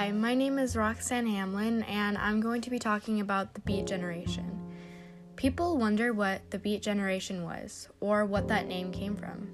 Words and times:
Hi, 0.00 0.12
my 0.12 0.34
name 0.34 0.58
is 0.58 0.76
Roxanne 0.76 1.26
Hamlin, 1.26 1.82
and 1.82 2.16
I'm 2.16 2.40
going 2.40 2.62
to 2.62 2.70
be 2.70 2.78
talking 2.78 3.20
about 3.20 3.52
the 3.52 3.60
Beat 3.60 3.86
Generation. 3.86 4.58
People 5.36 5.76
wonder 5.76 6.14
what 6.14 6.50
the 6.50 6.58
Beat 6.58 6.80
Generation 6.80 7.44
was, 7.44 7.86
or 8.00 8.24
what 8.24 8.48
that 8.48 8.66
name 8.66 8.92
came 8.92 9.14
from. 9.14 9.50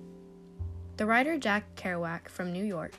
The 0.99 1.07
writer 1.07 1.37
Jack 1.37 1.75
Kerouac 1.75 2.29
from 2.29 2.53
New 2.53 2.65
York, 2.65 2.93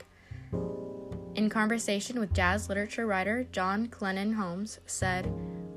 in 1.36 1.50
conversation 1.50 2.20
with 2.20 2.34
jazz 2.34 2.68
literature 2.68 3.08
writer 3.08 3.48
John 3.54 3.88
Clellon 3.88 4.34
Holmes, 4.34 4.82
said, 4.86 5.32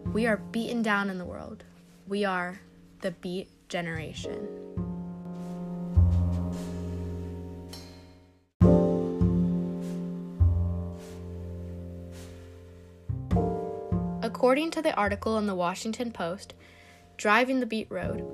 We 0.06 0.26
are 0.26 0.38
beaten 0.38 0.82
down 0.82 1.08
in 1.08 1.18
the 1.18 1.24
world. 1.24 1.62
We 2.08 2.24
are 2.24 2.58
the 3.00 3.12
Beat 3.12 3.48
Generation. 3.68 4.59
According 14.40 14.70
to 14.70 14.80
the 14.80 14.94
article 14.94 15.36
in 15.36 15.44
the 15.44 15.54
Washington 15.54 16.12
Post, 16.12 16.54
Driving 17.18 17.60
the 17.60 17.66
Beat 17.66 17.88
Road, 17.90 18.24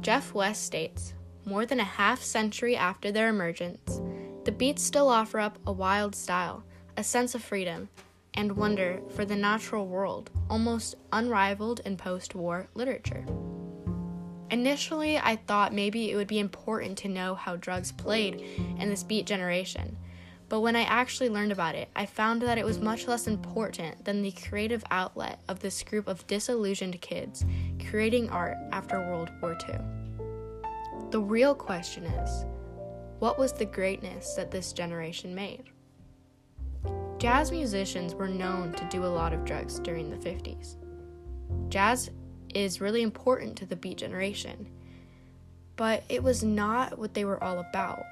Jeff 0.00 0.34
West 0.34 0.64
states 0.64 1.14
More 1.44 1.64
than 1.64 1.78
a 1.78 1.84
half 1.84 2.20
century 2.20 2.74
after 2.74 3.12
their 3.12 3.28
emergence, 3.28 4.00
the 4.44 4.50
beats 4.50 4.82
still 4.82 5.08
offer 5.08 5.38
up 5.38 5.60
a 5.64 5.70
wild 5.70 6.16
style, 6.16 6.64
a 6.96 7.04
sense 7.04 7.36
of 7.36 7.42
freedom, 7.44 7.88
and 8.34 8.56
wonder 8.56 9.00
for 9.14 9.24
the 9.24 9.36
natural 9.36 9.86
world, 9.86 10.28
almost 10.50 10.96
unrivaled 11.12 11.82
in 11.84 11.96
post 11.96 12.34
war 12.34 12.66
literature. 12.74 13.24
Initially, 14.50 15.18
I 15.18 15.36
thought 15.36 15.72
maybe 15.72 16.10
it 16.10 16.16
would 16.16 16.26
be 16.26 16.40
important 16.40 16.98
to 16.98 17.08
know 17.08 17.36
how 17.36 17.54
drugs 17.54 17.92
played 17.92 18.40
in 18.80 18.90
this 18.90 19.04
beat 19.04 19.24
generation 19.24 19.96
but 20.54 20.60
when 20.60 20.76
I 20.76 20.82
actually 20.82 21.30
learned 21.30 21.50
about 21.50 21.74
it, 21.74 21.88
I 21.96 22.06
found 22.06 22.40
that 22.42 22.58
it 22.58 22.64
was 22.64 22.78
much 22.78 23.08
less 23.08 23.26
important 23.26 24.04
than 24.04 24.22
the 24.22 24.30
creative 24.30 24.84
outlet 24.88 25.40
of 25.48 25.58
this 25.58 25.82
group 25.82 26.06
of 26.06 26.24
disillusioned 26.28 27.00
kids 27.00 27.44
creating 27.90 28.30
art 28.30 28.56
after 28.70 29.00
World 29.00 29.32
War 29.42 29.58
II. 29.68 29.80
The 31.10 31.18
real 31.18 31.56
question 31.56 32.04
is 32.04 32.44
what 33.18 33.36
was 33.36 33.52
the 33.52 33.64
greatness 33.64 34.34
that 34.34 34.52
this 34.52 34.72
generation 34.72 35.34
made? 35.34 35.64
Jazz 37.18 37.50
musicians 37.50 38.14
were 38.14 38.28
known 38.28 38.74
to 38.74 38.88
do 38.92 39.04
a 39.04 39.06
lot 39.06 39.32
of 39.32 39.44
drugs 39.44 39.80
during 39.80 40.08
the 40.08 40.24
50s. 40.24 40.76
Jazz 41.68 42.12
is 42.54 42.80
really 42.80 43.02
important 43.02 43.56
to 43.56 43.66
the 43.66 43.74
beat 43.74 43.98
generation, 43.98 44.68
but 45.74 46.04
it 46.08 46.22
was 46.22 46.44
not 46.44 46.96
what 46.96 47.12
they 47.12 47.24
were 47.24 47.42
all 47.42 47.58
about 47.58 48.04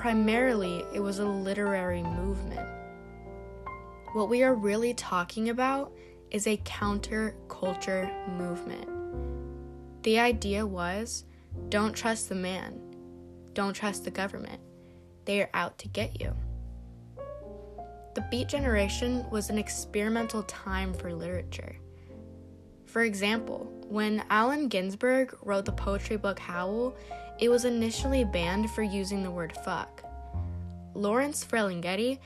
primarily 0.00 0.82
it 0.94 1.00
was 1.00 1.18
a 1.18 1.26
literary 1.26 2.02
movement. 2.02 2.66
What 4.14 4.30
we 4.30 4.42
are 4.42 4.54
really 4.54 4.94
talking 4.94 5.50
about 5.50 5.92
is 6.30 6.46
a 6.46 6.56
counterculture 6.58 8.10
movement. 8.38 8.88
The 10.02 10.18
idea 10.18 10.66
was 10.66 11.26
don't 11.68 11.92
trust 11.92 12.30
the 12.30 12.34
man, 12.34 12.80
don't 13.52 13.74
trust 13.74 14.04
the 14.04 14.10
government. 14.10 14.62
They 15.26 15.42
are 15.42 15.50
out 15.52 15.76
to 15.80 15.88
get 15.88 16.18
you. 16.18 16.34
The 18.14 18.24
Beat 18.30 18.48
Generation 18.48 19.28
was 19.30 19.50
an 19.50 19.58
experimental 19.58 20.44
time 20.44 20.94
for 20.94 21.12
literature. 21.12 21.76
For 22.86 23.02
example, 23.02 23.70
when 23.86 24.24
Allen 24.30 24.68
Ginsberg 24.68 25.36
wrote 25.42 25.66
the 25.66 25.72
poetry 25.72 26.16
book 26.16 26.38
Howl, 26.38 26.94
it 27.40 27.48
was 27.48 27.64
initially 27.64 28.22
banned 28.22 28.70
for 28.70 28.82
using 28.82 29.22
the 29.22 29.30
word 29.30 29.56
fuck. 29.64 30.04
Lawrence 30.94 31.44
Ferlinghetti, 31.44 32.18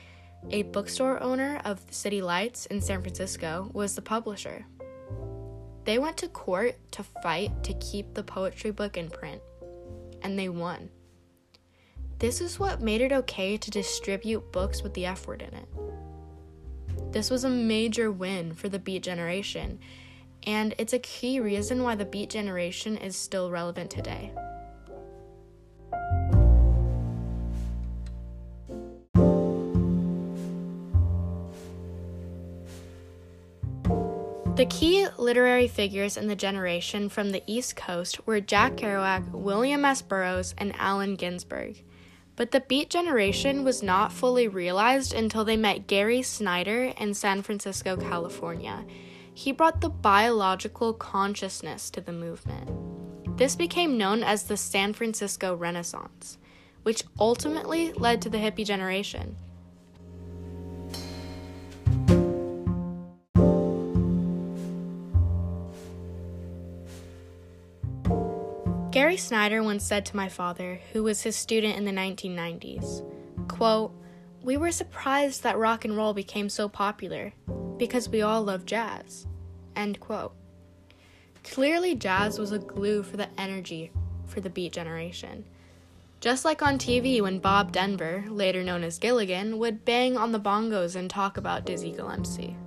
a 0.51 0.63
bookstore 0.63 1.23
owner 1.23 1.61
of 1.63 1.81
City 1.89 2.21
Lights 2.21 2.65
in 2.65 2.81
San 2.81 3.01
Francisco, 3.01 3.69
was 3.73 3.95
the 3.95 4.01
publisher. 4.01 4.65
They 5.85 5.99
went 5.99 6.17
to 6.17 6.27
court 6.27 6.75
to 6.91 7.03
fight 7.03 7.63
to 7.63 7.73
keep 7.75 8.13
the 8.13 8.23
poetry 8.23 8.71
book 8.71 8.97
in 8.97 9.09
print, 9.09 9.41
and 10.21 10.37
they 10.37 10.49
won. 10.49 10.89
This 12.19 12.41
is 12.41 12.59
what 12.59 12.81
made 12.81 13.01
it 13.01 13.11
okay 13.11 13.55
to 13.55 13.71
distribute 13.71 14.51
books 14.51 14.81
with 14.83 14.93
the 14.93 15.05
F 15.05 15.27
word 15.27 15.41
in 15.41 15.53
it. 15.53 17.13
This 17.13 17.29
was 17.29 17.43
a 17.43 17.49
major 17.49 18.11
win 18.11 18.53
for 18.53 18.67
the 18.67 18.79
Beat 18.79 19.03
Generation, 19.03 19.79
and 20.43 20.75
it's 20.77 20.93
a 20.93 20.99
key 20.99 21.39
reason 21.39 21.83
why 21.83 21.95
the 21.95 22.05
Beat 22.05 22.31
Generation 22.31 22.97
is 22.97 23.15
still 23.15 23.49
relevant 23.49 23.89
today. 23.89 24.31
The 34.55 34.65
key 34.67 35.05
literary 35.17 35.67
figures 35.67 36.15
in 36.15 36.27
the 36.27 36.35
generation 36.35 37.09
from 37.09 37.31
the 37.31 37.43
East 37.45 37.75
Coast 37.75 38.25
were 38.25 38.39
Jack 38.39 38.77
Kerouac, 38.77 39.29
William 39.31 39.83
S. 39.83 40.01
Burroughs, 40.01 40.55
and 40.57 40.73
Allen 40.77 41.17
Ginsberg. 41.17 41.83
But 42.37 42.51
the 42.51 42.61
Beat 42.61 42.89
generation 42.89 43.65
was 43.65 43.83
not 43.83 44.13
fully 44.13 44.47
realized 44.47 45.13
until 45.13 45.43
they 45.43 45.57
met 45.57 45.87
Gary 45.87 46.21
Snyder 46.21 46.93
in 46.97 47.13
San 47.13 47.41
Francisco, 47.41 47.97
California. 47.97 48.85
He 49.33 49.51
brought 49.51 49.81
the 49.81 49.89
biological 49.89 50.93
consciousness 50.93 51.89
to 51.89 51.99
the 51.99 52.13
movement. 52.13 53.37
This 53.37 53.57
became 53.57 53.97
known 53.97 54.23
as 54.23 54.43
the 54.43 54.55
San 54.55 54.93
Francisco 54.93 55.53
Renaissance, 55.53 56.37
which 56.83 57.03
ultimately 57.19 57.91
led 57.91 58.21
to 58.21 58.29
the 58.29 58.37
hippie 58.37 58.65
generation. 58.65 59.35
Gary 69.05 69.17
Snyder 69.17 69.61
once 69.61 69.85
said 69.85 70.03
to 70.03 70.15
my 70.15 70.27
father, 70.27 70.79
who 70.91 71.03
was 71.03 71.21
his 71.21 71.35
student 71.35 71.77
in 71.77 71.85
the 71.85 71.91
1990s, 71.91 73.07
quote, 73.47 73.91
We 74.41 74.57
were 74.57 74.71
surprised 74.71 75.43
that 75.43 75.59
rock 75.59 75.85
and 75.85 75.95
roll 75.95 76.15
became 76.15 76.49
so 76.49 76.67
popular 76.67 77.31
because 77.77 78.09
we 78.09 78.23
all 78.23 78.41
love 78.41 78.65
jazz. 78.65 79.27
End 79.75 79.99
quote. 79.99 80.33
Clearly, 81.43 81.93
jazz 81.93 82.39
was 82.39 82.51
a 82.51 82.57
glue 82.57 83.03
for 83.03 83.15
the 83.15 83.29
energy 83.39 83.91
for 84.25 84.41
the 84.41 84.49
beat 84.49 84.73
generation. 84.73 85.45
Just 86.19 86.43
like 86.43 86.63
on 86.63 86.79
TV 86.79 87.21
when 87.21 87.37
Bob 87.37 87.71
Denver, 87.71 88.23
later 88.27 88.63
known 88.63 88.83
as 88.83 88.97
Gilligan, 88.97 89.59
would 89.59 89.85
bang 89.85 90.17
on 90.17 90.31
the 90.31 90.39
bongos 90.39 90.95
and 90.95 91.11
talk 91.11 91.37
about 91.37 91.63
Dizzy 91.63 91.91
Gillespie. 91.91 92.57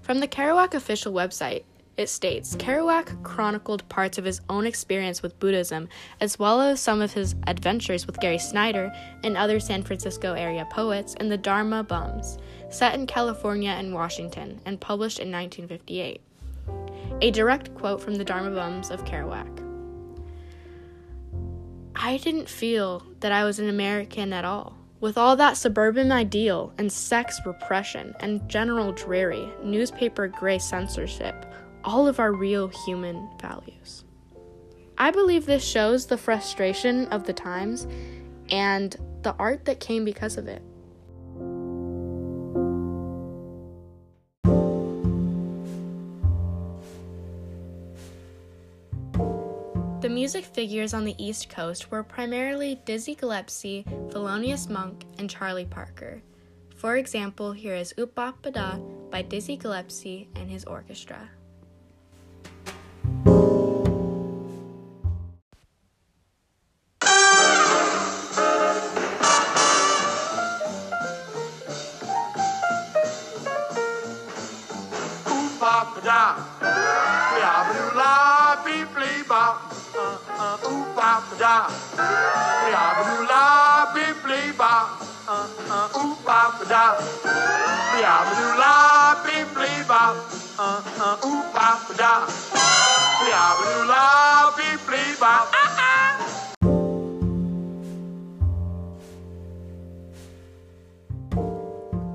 From 0.00 0.20
the 0.20 0.28
Kerouac 0.28 0.72
official 0.72 1.12
website, 1.12 1.64
it 1.98 2.08
states 2.08 2.54
Kerouac 2.56 3.22
chronicled 3.24 3.86
parts 3.88 4.18
of 4.18 4.24
his 4.24 4.40
own 4.48 4.64
experience 4.64 5.20
with 5.20 5.38
Buddhism, 5.40 5.88
as 6.20 6.38
well 6.38 6.60
as 6.60 6.80
some 6.80 7.02
of 7.02 7.12
his 7.12 7.34
adventures 7.46 8.06
with 8.06 8.20
Gary 8.20 8.38
Snyder 8.38 8.92
and 9.24 9.36
other 9.36 9.58
San 9.58 9.82
Francisco 9.82 10.34
area 10.34 10.66
poets 10.70 11.14
in 11.14 11.28
the 11.28 11.36
Dharma 11.36 11.82
Bums, 11.82 12.38
set 12.70 12.94
in 12.94 13.06
California 13.06 13.70
and 13.70 13.92
Washington, 13.92 14.60
and 14.64 14.80
published 14.80 15.18
in 15.18 15.32
1958. 15.32 16.20
A 17.20 17.30
direct 17.32 17.74
quote 17.74 18.00
from 18.00 18.14
the 18.14 18.24
Dharma 18.24 18.52
Bums 18.52 18.90
of 18.90 19.04
Kerouac. 19.04 19.64
I 21.96 22.18
didn't 22.18 22.48
feel 22.48 23.04
that 23.20 23.32
I 23.32 23.42
was 23.42 23.58
an 23.58 23.68
American 23.68 24.32
at 24.32 24.44
all. 24.44 24.76
With 25.00 25.18
all 25.18 25.36
that 25.36 25.56
suburban 25.56 26.12
ideal 26.12 26.72
and 26.78 26.92
sex 26.92 27.40
repression 27.44 28.14
and 28.20 28.48
general 28.48 28.92
dreary 28.92 29.48
newspaper 29.62 30.28
gray 30.28 30.58
censorship, 30.58 31.44
all 31.88 32.06
of 32.06 32.20
our 32.20 32.34
real 32.34 32.68
human 32.68 33.26
values. 33.40 34.04
I 34.98 35.10
believe 35.10 35.46
this 35.46 35.64
shows 35.64 36.04
the 36.04 36.18
frustration 36.18 37.06
of 37.06 37.24
the 37.24 37.32
times 37.32 37.86
and 38.50 38.94
the 39.22 39.34
art 39.38 39.64
that 39.64 39.80
came 39.80 40.04
because 40.04 40.36
of 40.36 40.48
it. 40.48 40.60
The 50.02 50.10
music 50.10 50.44
figures 50.44 50.92
on 50.92 51.06
the 51.06 51.14
East 51.16 51.48
Coast 51.48 51.90
were 51.90 52.02
primarily 52.02 52.82
Dizzy 52.84 53.14
Gillespie, 53.14 53.86
Thelonious 54.10 54.68
Monk, 54.68 55.06
and 55.18 55.30
Charlie 55.30 55.64
Parker. 55.64 56.20
For 56.76 56.98
example, 56.98 57.52
here 57.52 57.74
is 57.74 57.94
Oop 57.98 58.14
Bop 58.14 58.42
Ba 58.42 58.78
by 59.10 59.22
Dizzy 59.22 59.56
Gillespie 59.56 60.28
and 60.36 60.50
his 60.50 60.66
orchestra. 60.66 61.30
Uh, 81.18 81.24
uh. 85.26 85.28
Uh, 85.28 85.48
uh. 95.50 96.16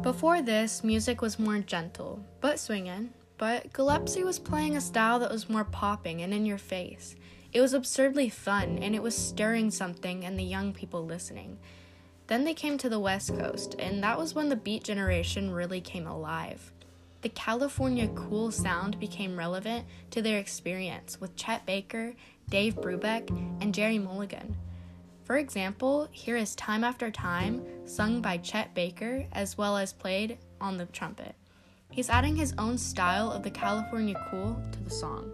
Before 0.01 0.41
this, 0.41 0.83
music 0.83 1.21
was 1.21 1.37
more 1.37 1.59
gentle, 1.59 2.23
but 2.39 2.57
swingin'. 2.57 3.09
But 3.37 3.73
Gillespie 3.73 4.23
was 4.23 4.39
playing 4.39 4.77
a 4.77 4.81
style 4.81 5.19
that 5.19 5.29
was 5.31 5.49
more 5.49 5.65
popping 5.65 6.21
and 6.21 6.33
in 6.33 6.45
your 6.45 6.57
face. 6.57 7.15
It 7.53 7.61
was 7.61 7.73
absurdly 7.73 8.29
fun, 8.29 8.79
and 8.81 8.95
it 8.95 9.03
was 9.03 9.15
stirring 9.15 9.69
something 9.69 10.23
in 10.23 10.37
the 10.37 10.43
young 10.43 10.73
people 10.73 11.05
listening. 11.05 11.59
Then 12.25 12.45
they 12.45 12.55
came 12.55 12.79
to 12.79 12.89
the 12.89 12.99
West 12.99 13.37
Coast, 13.37 13.75
and 13.77 14.03
that 14.03 14.17
was 14.17 14.33
when 14.33 14.49
the 14.49 14.55
beat 14.55 14.83
generation 14.83 15.51
really 15.51 15.79
came 15.79 16.07
alive. 16.07 16.71
The 17.21 17.29
California 17.29 18.07
cool 18.15 18.49
sound 18.49 18.99
became 18.99 19.37
relevant 19.37 19.85
to 20.11 20.21
their 20.21 20.39
experience 20.39 21.21
with 21.21 21.35
Chet 21.35 21.65
Baker, 21.65 22.15
Dave 22.49 22.75
Brubeck, 22.75 23.29
and 23.61 23.73
Gerry 23.73 23.99
Mulligan. 23.99 24.57
For 25.23 25.37
example, 25.37 26.09
here 26.11 26.35
is 26.35 26.55
Time 26.55 26.83
After 26.83 27.11
Time, 27.11 27.63
sung 27.85 28.19
by 28.19 28.37
Chet 28.37 28.73
Baker, 28.73 29.25
as 29.31 29.57
well 29.57 29.77
as 29.77 29.93
played 29.93 30.39
on 30.59 30.77
the 30.77 30.85
trumpet. 30.87 31.35
He's 31.91 32.09
adding 32.09 32.35
his 32.35 32.55
own 32.57 32.79
style 32.79 33.31
of 33.31 33.43
the 33.43 33.51
California 33.51 34.15
cool 34.31 34.59
to 34.71 34.79
the 34.79 34.89
song. 34.89 35.31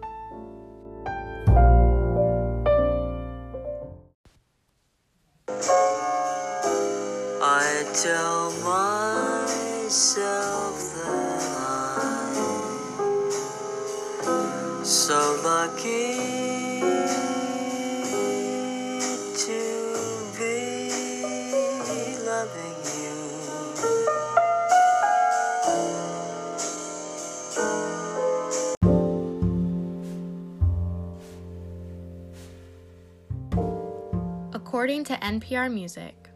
Myself 9.90 10.94
that 10.94 11.50
so 14.86 15.40
lucky 15.42 16.78
to 19.34 19.62
be 20.38 20.92
loving 22.24 22.78
you. 23.00 23.16
According 34.52 35.02
to 35.06 35.14
NPR 35.14 35.68
Music, 35.74 36.29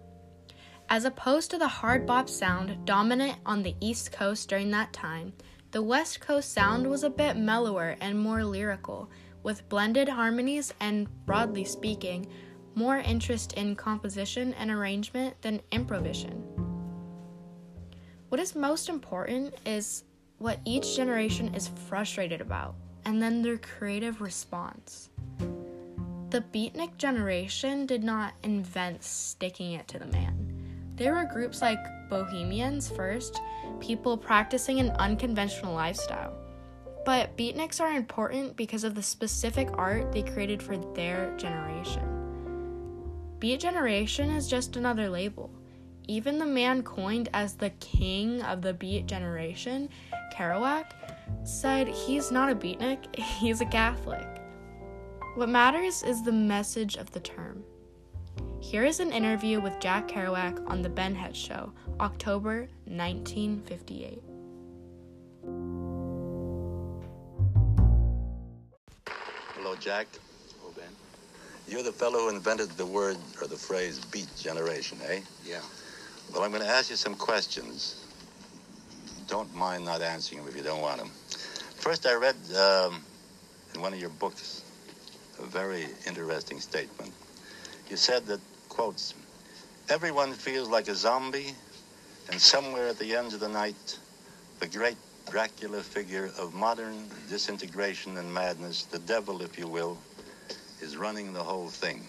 as 0.89 1.05
opposed 1.05 1.51
to 1.51 1.59
the 1.59 1.69
hard 1.69 2.07
bop 2.07 2.29
sound 2.29 2.85
dominant 2.85 3.39
on 3.47 3.63
the 3.63 3.75
East 3.81 4.13
Coast 4.13 4.49
during 4.49 4.71
that 4.71 4.93
time, 4.93 5.33
the 5.71 5.83
West 5.83 6.21
Coast 6.21 6.53
sound 6.53 6.89
was 6.89 7.03
a 7.03 7.11
bit 7.11 7.37
mellower 7.37 7.97
and 8.01 8.19
more 8.19 8.45
lyrical, 8.45 9.11
with 9.43 9.69
blended 9.69 10.09
harmonies 10.09 10.73
and, 10.81 11.09
broadly 11.27 11.65
speaking, 11.65 12.27
more 12.75 12.99
interest 12.99 13.55
in 13.55 13.77
composition 13.77 14.55
and 14.55 14.71
arrangement 14.71 15.41
than 15.43 15.61
improvisation. 15.73 16.43
What 18.29 18.41
is 18.41 18.55
most 18.55 18.89
important 18.89 19.55
is 19.65 20.05
what 20.39 20.61
each 20.65 20.97
generation 20.97 21.55
is 21.55 21.69
frustrated 21.89 22.41
about, 22.41 22.75
and 23.05 23.23
then 23.23 23.43
their 23.43 23.59
creative 23.59 24.21
response. 24.21 25.11
The 26.31 26.45
beatnik 26.53 26.97
generation 26.99 27.87
did 27.87 28.03
not 28.03 28.35
invent 28.43 29.05
sticking 29.05 29.73
it 29.73 29.87
to 29.89 29.99
the 29.99 30.07
man. 30.07 30.54
There 30.97 31.15
were 31.15 31.25
groups 31.25 31.61
like 31.61 31.79
Bohemians 32.09 32.89
first, 32.89 33.41
people 33.81 34.17
practicing 34.17 34.79
an 34.79 34.91
unconventional 34.91 35.75
lifestyle. 35.75 36.33
But 37.05 37.37
beatniks 37.37 37.81
are 37.81 37.93
important 37.93 38.57
because 38.57 38.85
of 38.85 38.95
the 38.95 39.03
specific 39.03 39.69
art 39.75 40.13
they 40.13 40.23
created 40.23 40.63
for 40.63 40.77
their 40.95 41.37
generation. 41.37 42.15
Beat 43.41 43.61
generation 43.61 44.31
is 44.31 44.49
just 44.49 44.77
another 44.77 45.09
label. 45.09 45.51
Even 46.07 46.39
the 46.39 46.47
man 46.47 46.83
coined 46.83 47.29
as 47.35 47.55
the 47.55 47.71
king 47.71 48.41
of 48.43 48.63
the 48.63 48.73
beat 48.73 49.07
generation, 49.07 49.89
Kerouac, 50.35 50.93
said 51.43 51.89
he's 51.89 52.31
not 52.31 52.51
a 52.51 52.55
beatnik, 52.55 53.15
he's 53.19 53.61
a 53.61 53.67
Catholic. 53.67 54.27
What 55.35 55.49
matters 55.49 56.03
is 56.03 56.23
the 56.23 56.33
message 56.33 56.97
of 56.97 57.11
the 57.11 57.21
term. 57.21 57.65
Here 58.65 58.85
is 58.87 58.99
an 58.99 59.13
interview 59.13 59.61
with 59.61 59.79
Jack 59.79 60.09
Kerouac 60.09 60.69
on 60.71 60.81
The 60.81 60.89
Ben 60.89 61.15
Hecht 61.15 61.37
Show, 61.37 61.71
October 62.01 62.67
1958. 62.87 64.23
Hello, 69.55 69.77
Jack. 69.77 70.07
Oh, 70.65 70.73
Ben? 70.75 70.87
You're 71.69 71.83
the 71.83 71.93
fellow 71.93 72.21
who 72.21 72.31
invented 72.31 72.71
the 72.71 72.87
word 72.87 73.19
or 73.41 73.47
the 73.47 73.55
phrase 73.55 74.03
beat 74.07 74.35
generation, 74.35 74.97
eh? 75.09 75.21
Yeah. 75.45 75.61
Well, 76.33 76.43
I'm 76.43 76.51
going 76.51 76.63
to 76.63 76.69
ask 76.69 76.89
you 76.89 76.97
some 76.97 77.15
questions. 77.15 78.07
Don't 79.29 79.55
mind 79.55 79.85
not 79.85 80.01
answering 80.01 80.41
them 80.41 80.49
if 80.49 80.57
you 80.57 80.63
don't 80.63 80.81
want 80.81 80.99
them. 80.99 81.11
First, 81.77 82.07
I 82.07 82.15
read 82.15 82.37
um, 82.57 83.03
in 83.75 83.83
one 83.83 83.93
of 83.93 84.01
your 84.01 84.11
books 84.11 84.63
a 85.39 85.45
very 85.45 85.87
interesting 86.07 86.61
statement. 86.61 87.13
You 87.91 87.99
said 87.99 88.25
that, 88.27 88.41
quotes, 88.75 89.15
everyone 89.89 90.33
feels 90.33 90.69
like 90.69 90.89
a 90.89 90.95
zombie, 90.95 91.55
and 92.31 92.41
somewhere 92.41 92.89
at 92.89 92.99
the 92.99 93.15
end 93.15 93.33
of 93.33 93.39
the 93.41 93.49
night, 93.49 93.99
the 94.59 94.67
great 94.67 94.97
Dracula 95.31 95.81
figure 95.81 96.31
of 96.39 96.53
modern 96.53 97.09
disintegration 97.29 98.19
and 98.19 98.33
madness, 98.33 98.85
the 98.85 98.99
devil, 98.99 99.43
if 99.43 99.59
you 99.59 99.69
will, 99.69 99.97
is 100.83 100.97
running 100.97 101.33
the 101.33 101.43
whole 101.43 101.69
thing. 101.69 102.07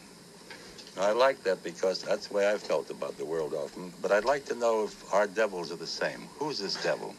I 0.97 1.11
like 1.11 1.43
that 1.43 1.63
because 1.63 2.03
that's 2.03 2.27
the 2.27 2.33
way 2.33 2.47
I've 2.47 2.61
felt 2.63 2.89
about 2.89 3.17
the 3.17 3.25
world 3.25 3.53
often. 3.53 3.93
But 4.01 4.11
I'd 4.11 4.25
like 4.25 4.45
to 4.45 4.55
know 4.55 4.85
if 4.85 5.13
our 5.13 5.27
devils 5.27 5.71
are 5.71 5.77
the 5.77 5.87
same. 5.87 6.21
Who's 6.39 6.57
this 6.57 6.81
devil? 6.83 7.15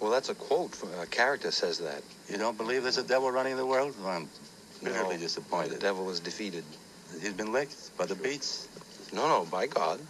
Well, 0.00 0.10
that's 0.10 0.28
a 0.28 0.34
quote 0.34 0.74
from 0.74 0.92
a 1.00 1.06
character 1.06 1.50
says 1.50 1.78
that. 1.78 2.02
You 2.28 2.36
don't 2.38 2.56
believe 2.56 2.82
there's 2.82 2.98
a 2.98 3.02
devil 3.02 3.30
running 3.30 3.56
the 3.56 3.66
world? 3.66 3.94
Well, 3.98 4.08
I'm 4.08 4.30
bitterly 4.82 5.16
No, 5.16 5.20
disappointed. 5.20 5.72
The 5.72 5.78
devil 5.78 6.10
is 6.10 6.20
defeated. 6.20 6.64
He's 7.20 7.32
been 7.32 7.52
licked 7.52 7.96
by 7.96 8.06
the 8.06 8.14
beats. 8.14 8.68
No, 9.12 9.28
no, 9.28 9.44
by 9.50 9.66
God. 9.66 10.00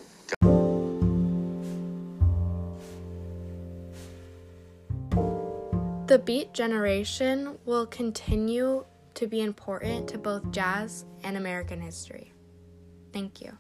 The 6.07 6.19
beat 6.19 6.55
generation 6.55 7.59
will 7.65 7.87
continue 7.87 8.85
to 9.15 9.27
be 9.27 9.41
important 9.41 10.09
to 10.09 10.19
both 10.19 10.51
jazz 10.53 11.05
and 11.25 11.37
American 11.37 11.81
history. 11.81 12.33
Thank 13.13 13.41
you. 13.41 13.59